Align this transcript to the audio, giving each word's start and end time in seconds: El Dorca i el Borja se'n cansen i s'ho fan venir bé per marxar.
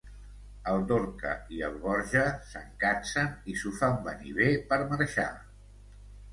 El 0.69 0.79
Dorca 0.91 1.33
i 1.57 1.61
el 1.67 1.75
Borja 1.83 2.25
se'n 2.55 2.73
cansen 2.85 3.31
i 3.53 3.57
s'ho 3.61 3.77
fan 3.83 4.03
venir 4.11 4.35
bé 4.41 4.51
per 4.73 4.83
marxar. 4.97 5.31